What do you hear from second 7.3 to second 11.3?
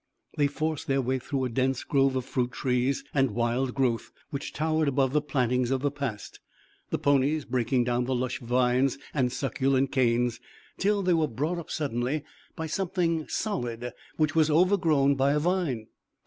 breaking down the lush vines and succulent canes, till they were